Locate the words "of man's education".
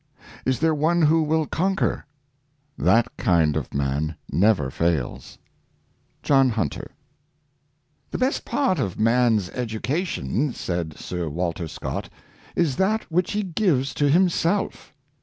8.79-10.53